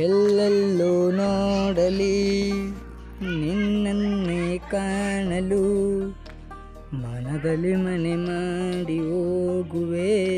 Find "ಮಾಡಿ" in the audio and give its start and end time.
8.16-8.98